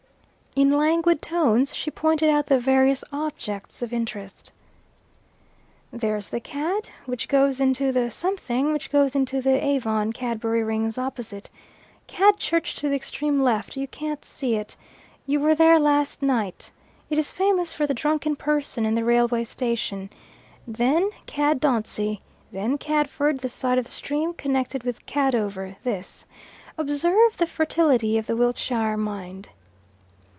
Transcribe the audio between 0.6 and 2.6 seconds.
languid tones she pointed out the